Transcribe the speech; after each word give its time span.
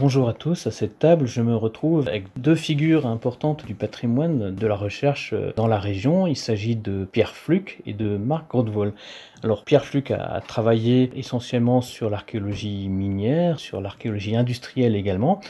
Bonjour 0.00 0.30
à 0.30 0.32
tous, 0.32 0.66
à 0.66 0.70
cette 0.70 0.98
table 0.98 1.26
je 1.26 1.42
me 1.42 1.54
retrouve 1.54 2.08
avec 2.08 2.24
deux 2.38 2.54
figures 2.54 3.06
importantes 3.06 3.66
du 3.66 3.74
patrimoine 3.74 4.54
de 4.54 4.66
la 4.66 4.76
recherche 4.76 5.34
dans 5.56 5.66
la 5.66 5.78
région. 5.78 6.26
Il 6.26 6.36
s'agit 6.36 6.74
de 6.74 7.04
Pierre 7.04 7.34
Fluc 7.34 7.82
et 7.84 7.92
de 7.92 8.16
Marc 8.16 8.48
Grotevol. 8.48 8.94
Alors 9.42 9.62
Pierre 9.62 9.84
Fluc 9.84 10.10
a, 10.10 10.40
travaillé 10.40 11.10
essentiellement 11.16 11.82
sur 11.82 12.08
l'archéologie 12.08 12.88
minière, 12.88 13.60
sur 13.60 13.82
l'archéologie 13.82 14.36
industrielle 14.36 14.96
également, 14.96 15.40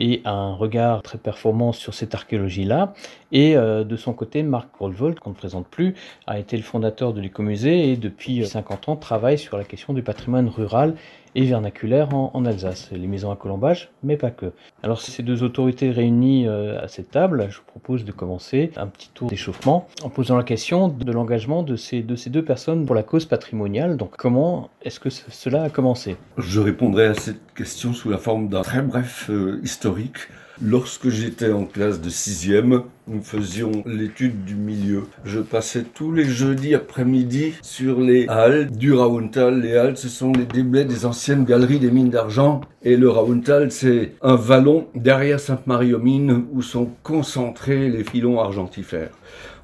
et 0.00 0.22
a 0.24 0.32
un 0.32 0.54
regard 0.54 1.02
très 1.02 1.18
performant 1.18 1.70
sur 1.70 1.94
cette 1.94 2.16
archéologie-là. 2.16 2.94
Et 3.30 3.56
euh, 3.56 3.84
de 3.84 3.96
son 3.96 4.12
côté, 4.12 4.42
Marc 4.42 4.74
Grotevol, 4.74 5.14
qu'on 5.14 5.30
ne 5.30 5.36
présente 5.36 5.68
plus, 5.68 5.94
a 6.26 6.40
été 6.40 6.56
le 6.56 6.64
fondateur 6.64 7.12
de 7.12 7.20
l'écomusée 7.20 7.92
et 7.92 7.96
depuis 7.96 8.44
50 8.44 8.88
ans 8.88 8.96
travaille 8.96 9.38
sur 9.38 9.56
la 9.56 9.62
question 9.62 9.92
du 9.92 10.02
patrimoine 10.02 10.48
rural 10.48 10.96
et 11.34 11.44
vernaculaire 11.44 12.14
en, 12.14 12.44
Alsace, 12.44 12.90
les 12.92 13.06
maisons 13.06 13.30
à 13.30 13.36
colombage, 13.36 13.90
mais 14.02 14.16
pas 14.16 14.30
que. 14.30 14.52
Alors 14.82 15.00
ces 15.00 15.22
deux 15.22 15.42
autorités 15.42 15.90
réunies 15.90 16.46
euh, 16.46 16.82
à 16.82 16.88
cette 16.88 17.10
table, 17.10 17.46
je 17.50 17.58
vous 17.58 17.64
propose 17.64 18.04
de 18.04 18.12
commencer 18.12 18.70
un 18.76 18.86
petit 18.86 19.10
tour 19.12 19.28
d'échauffement 19.28 19.88
en 20.02 20.10
posant 20.10 20.36
la 20.36 20.44
question 20.44 20.88
de 20.88 21.12
l'engagement 21.12 21.62
de 21.62 21.76
ces, 21.76 22.02
de 22.02 22.16
ces 22.16 22.30
deux 22.30 22.44
personnes 22.44 22.86
pour 22.86 22.94
la 22.94 23.02
cause 23.02 23.24
patrimoniale. 23.24 23.96
Donc 23.96 24.16
comment 24.16 24.70
est-ce 24.82 25.00
que 25.00 25.10
cela 25.10 25.64
a 25.64 25.70
commencé? 25.70 26.16
Je 26.38 26.60
répondrai 26.60 27.06
à 27.06 27.14
cette 27.14 27.54
question 27.54 27.92
sous 27.92 28.10
la 28.10 28.18
forme 28.18 28.48
d'un 28.48 28.62
très 28.62 28.82
bref 28.82 29.28
euh, 29.30 29.60
historique. 29.62 30.18
Lorsque 30.62 31.08
j'étais 31.08 31.50
en 31.50 31.64
classe 31.64 32.00
de 32.00 32.08
sixième, 32.08 32.82
nous 33.08 33.22
faisions 33.22 33.82
l'étude 33.86 34.44
du 34.44 34.54
milieu. 34.54 35.02
Je 35.24 35.40
passais 35.40 35.82
tous 35.82 36.12
les 36.12 36.24
jeudis 36.24 36.76
après-midi 36.76 37.54
sur 37.60 38.00
les 38.00 38.28
halles 38.28 38.70
du 38.70 38.92
Rauntal. 38.92 39.60
Les 39.60 39.76
halles, 39.76 39.96
ce 39.96 40.08
sont 40.08 40.32
les 40.32 40.44
déblais 40.44 40.84
des 40.84 41.06
anciennes 41.06 41.44
galeries 41.44 41.80
des 41.80 41.90
mines 41.90 42.10
d'argent. 42.10 42.60
Et 42.84 42.96
le 42.96 43.10
Rauntal, 43.10 43.72
c'est 43.72 44.12
un 44.22 44.36
vallon 44.36 44.86
derrière 44.94 45.40
Sainte-Marie-aux-Mines 45.40 46.44
où 46.52 46.62
sont 46.62 46.88
concentrés 47.02 47.88
les 47.88 48.04
filons 48.04 48.40
argentifères. 48.40 49.10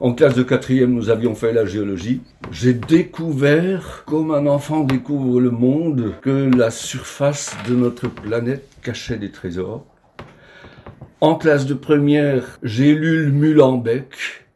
En 0.01 0.13
classe 0.13 0.35
de 0.35 0.43
quatrième, 0.43 0.93
nous 0.93 1.09
avions 1.09 1.37
fait 1.37 1.53
la 1.53 1.67
géologie. 1.67 2.21
J'ai 2.51 2.75
découvert, 2.75 4.03
comme 4.07 4.33
un 4.33 4.47
enfant 4.49 4.81
découvre 4.81 5.41
le 5.41 5.51
monde, 5.51 6.15
que 6.21 6.51
la 6.57 6.73
surface 6.73 7.57
de 7.69 7.77
notre 7.77 8.09
planète 8.09 8.67
cachait 8.83 9.19
des 9.19 9.31
trésors 9.31 9.87
en 11.21 11.35
classe 11.35 11.67
de 11.67 11.75
première, 11.75 12.59
j'ai 12.63 12.95
lu 12.95 13.27
le 13.27 13.33
Mulenbeck. 13.33 14.47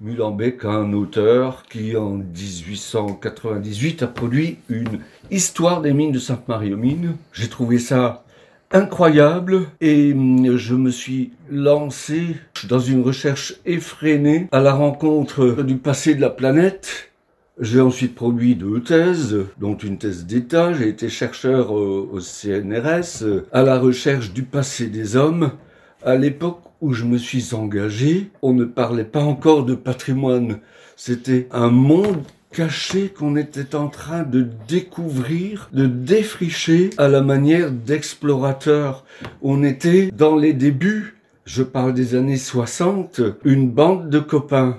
Mulenbeck, 0.00 0.64
un 0.64 0.92
auteur 0.94 1.64
qui, 1.68 1.96
en 1.96 2.12
1898, 2.16 4.02
a 4.02 4.06
produit 4.06 4.58
une 4.68 5.00
histoire 5.30 5.82
des 5.82 5.92
mines 5.92 6.12
de 6.12 6.18
Sainte-Marie-aux-Mines. 6.18 7.16
J'ai 7.32 7.48
trouvé 7.48 7.78
ça 7.78 8.24
incroyable 8.72 9.66
et 9.80 10.14
je 10.56 10.74
me 10.74 10.90
suis 10.90 11.32
lancé 11.50 12.36
dans 12.68 12.80
une 12.80 13.02
recherche 13.02 13.56
effrénée 13.66 14.48
à 14.50 14.60
la 14.60 14.72
rencontre 14.72 15.62
du 15.62 15.76
passé 15.76 16.14
de 16.14 16.22
la 16.22 16.30
planète. 16.30 17.10
J'ai 17.60 17.80
ensuite 17.80 18.14
produit 18.14 18.56
deux 18.56 18.82
thèses, 18.82 19.36
dont 19.60 19.76
une 19.76 19.98
thèse 19.98 20.24
d'État. 20.24 20.72
J'ai 20.72 20.88
été 20.88 21.08
chercheur 21.08 21.70
au 21.70 22.18
CNRS 22.18 23.44
à 23.52 23.62
la 23.62 23.78
recherche 23.78 24.32
du 24.32 24.42
passé 24.42 24.88
des 24.88 25.16
hommes 25.16 25.52
à 26.04 26.16
l'époque 26.16 26.60
où 26.80 26.92
je 26.92 27.04
me 27.04 27.16
suis 27.16 27.54
engagé, 27.54 28.30
on 28.42 28.52
ne 28.52 28.64
parlait 28.64 29.04
pas 29.04 29.22
encore 29.22 29.64
de 29.64 29.74
patrimoine. 29.74 30.58
C'était 30.96 31.48
un 31.50 31.70
monde 31.70 32.22
caché 32.52 33.08
qu'on 33.08 33.36
était 33.36 33.74
en 33.74 33.88
train 33.88 34.22
de 34.22 34.46
découvrir, 34.68 35.70
de 35.72 35.86
défricher 35.86 36.90
à 36.98 37.08
la 37.08 37.22
manière 37.22 37.72
d'explorateurs. 37.72 39.04
On 39.42 39.64
était 39.64 40.10
dans 40.12 40.36
les 40.36 40.52
débuts, 40.52 41.16
je 41.46 41.62
parle 41.62 41.94
des 41.94 42.14
années 42.14 42.36
60, 42.36 43.22
une 43.44 43.70
bande 43.70 44.10
de 44.10 44.20
copains. 44.20 44.76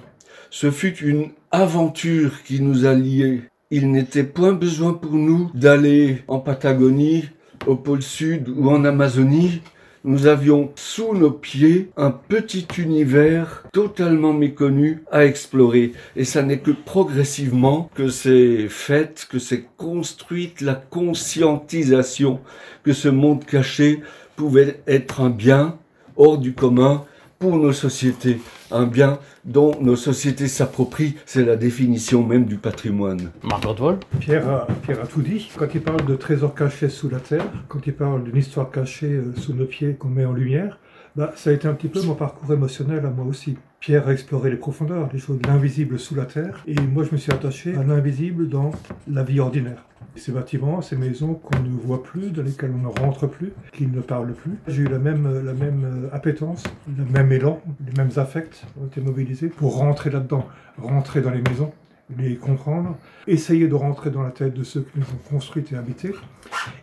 Ce 0.51 0.71
fut 0.71 0.95
une 0.99 1.29
aventure 1.51 2.43
qui 2.43 2.61
nous 2.61 2.85
a 2.85 2.93
liés. 2.93 3.41
Il 3.71 3.91
n'était 3.91 4.23
point 4.23 4.53
besoin 4.53 4.93
pour 4.93 5.13
nous 5.13 5.49
d'aller 5.53 6.23
en 6.27 6.39
Patagonie, 6.39 7.25
au 7.65 7.75
pôle 7.75 8.03
Sud 8.03 8.47
ou 8.47 8.69
en 8.69 8.85
Amazonie 8.85 9.61
nous 10.05 10.27
avions 10.27 10.71
sous 10.75 11.15
nos 11.15 11.31
pieds 11.31 11.89
un 11.97 12.11
petit 12.11 12.67
univers 12.77 13.63
totalement 13.73 14.33
méconnu 14.33 15.03
à 15.11 15.25
explorer. 15.25 15.93
Et 16.15 16.25
ça 16.25 16.43
n'est 16.43 16.59
que 16.59 16.71
progressivement 16.71 17.89
que 17.95 18.07
c'est 18.09 18.69
fait, 18.69 19.27
que 19.29 19.39
c'est 19.39 19.65
construite 19.77 20.61
la 20.61 20.75
conscientisation 20.75 22.39
que 22.83 22.93
ce 22.93 23.09
monde 23.09 23.43
caché 23.45 24.01
pouvait 24.35 24.79
être 24.85 25.21
un 25.21 25.31
bien 25.31 25.77
hors 26.17 26.37
du 26.37 26.53
commun 26.53 27.03
pour 27.39 27.57
nos 27.57 27.73
sociétés, 27.73 28.39
un 28.71 28.85
bien 28.85 29.19
dont 29.43 29.79
nos 29.81 29.95
sociétés 29.95 30.47
s'approprient, 30.47 31.15
c'est 31.25 31.45
la 31.45 31.55
définition 31.55 32.23
même 32.23 32.45
du 32.45 32.57
patrimoine. 32.57 33.31
Margot 33.43 33.73
Vol 33.73 33.99
Pierre 34.19 34.47
a, 34.49 34.67
Pierre 34.83 35.01
a 35.01 35.07
tout 35.07 35.21
dit. 35.21 35.49
Quand 35.57 35.67
il 35.73 35.81
parle 35.81 36.05
de 36.05 36.15
trésors 36.15 36.55
cachés 36.55 36.89
sous 36.89 37.09
la 37.09 37.19
terre, 37.19 37.45
quand 37.67 37.85
il 37.85 37.93
parle 37.93 38.23
d'une 38.23 38.37
histoire 38.37 38.71
cachée 38.71 39.11
euh, 39.11 39.33
sous 39.37 39.53
nos 39.53 39.65
pieds 39.65 39.93
qu'on 39.93 40.09
met 40.09 40.25
en 40.25 40.33
lumière, 40.33 40.79
bah, 41.15 41.31
ça 41.35 41.49
a 41.49 41.53
été 41.53 41.67
un 41.67 41.73
petit 41.73 41.87
peu 41.87 42.01
mon 42.01 42.13
parcours 42.13 42.51
émotionnel 42.51 43.05
à 43.05 43.09
moi 43.09 43.25
aussi. 43.25 43.57
Pierre 43.79 44.07
a 44.07 44.13
exploré 44.13 44.49
les 44.49 44.57
profondeurs, 44.57 45.09
les 45.13 45.19
choses, 45.19 45.39
l'invisible 45.47 45.97
sous 45.97 46.15
la 46.15 46.25
terre, 46.25 46.63
et 46.67 46.75
moi 46.75 47.03
je 47.03 47.11
me 47.11 47.17
suis 47.17 47.31
attaché 47.31 47.75
à 47.75 47.83
l'invisible 47.83 48.49
dans 48.49 48.71
la 49.09 49.23
vie 49.23 49.39
ordinaire. 49.39 49.85
Ces 50.17 50.31
bâtiments, 50.31 50.81
ces 50.81 50.95
maisons 50.95 51.35
qu'on 51.35 51.59
ne 51.59 51.69
voit 51.69 52.03
plus, 52.03 52.31
dans 52.31 52.41
lesquelles 52.41 52.71
on 52.73 52.81
ne 52.81 52.99
rentre 52.99 53.27
plus, 53.27 53.53
qui 53.73 53.87
ne 53.87 54.01
parlent 54.01 54.33
plus. 54.33 54.53
J'ai 54.67 54.83
eu 54.83 54.87
la 54.87 54.99
même, 54.99 55.45
la 55.45 55.53
même 55.53 55.83
euh, 55.85 56.15
appétence, 56.15 56.63
le 56.97 57.05
même 57.05 57.31
élan, 57.31 57.61
les 57.85 57.93
mêmes 57.93 58.11
affects 58.17 58.65
ont 58.81 58.85
été 58.87 59.01
mobilisés 59.01 59.47
pour 59.47 59.77
rentrer 59.77 60.09
là-dedans, 60.09 60.47
rentrer 60.77 61.21
dans 61.21 61.31
les 61.31 61.41
maisons, 61.41 61.71
les 62.17 62.35
comprendre, 62.37 62.97
essayer 63.27 63.67
de 63.67 63.73
rentrer 63.73 64.11
dans 64.11 64.21
la 64.21 64.31
tête 64.31 64.53
de 64.53 64.63
ceux 64.63 64.81
qui 64.81 64.99
nous 64.99 65.05
ont 65.05 65.29
construites 65.29 65.71
et 65.71 65.75
habités, 65.75 66.13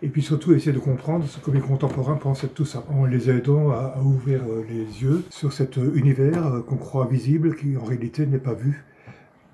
et 0.02 0.08
puis 0.08 0.22
surtout 0.22 0.52
essayer 0.52 0.72
de 0.72 0.78
comprendre 0.78 1.26
ce 1.26 1.38
que 1.38 1.50
mes 1.50 1.60
contemporains 1.60 2.16
pensaient 2.16 2.48
de 2.48 2.52
tout 2.52 2.64
ça, 2.64 2.84
en 2.90 3.04
les 3.04 3.30
aidant 3.30 3.70
à, 3.70 3.98
ouvrir 4.02 4.42
euh, 4.42 4.64
les 4.68 5.02
yeux 5.02 5.24
sur 5.30 5.52
cet 5.52 5.78
euh, 5.78 5.94
univers 5.94 6.62
qu'on 6.66 6.76
croit 6.76 7.06
visible, 7.06 7.54
qui 7.56 7.76
en 7.76 7.84
réalité 7.84 8.26
n'est 8.26 8.38
pas 8.38 8.54
vu 8.54 8.84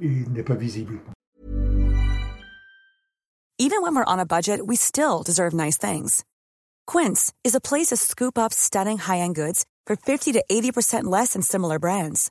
et 0.01 0.25
n'est 0.31 0.43
pas 0.43 0.55
visible. 0.55 1.01
Even 3.61 3.83
when 3.83 3.95
we're 3.95 4.05
on 4.07 4.21
a 4.21 4.25
budget, 4.25 4.67
we 4.67 4.77
still 4.77 5.25
deserve 5.25 5.53
nice 5.53 5.77
things. 5.77 6.25
Quince 6.87 7.33
is 7.45 7.57
a 7.57 7.61
place 7.61 7.89
to 7.89 7.97
scoop 7.97 8.39
up 8.39 8.53
stunning 8.53 8.99
high-end 8.99 9.35
goods 9.35 9.67
for 9.85 9.97
50 9.97 10.33
to 10.33 10.45
80% 10.49 11.05
less 11.05 11.33
than 11.33 11.43
similar 11.43 11.79
brands. 11.81 12.31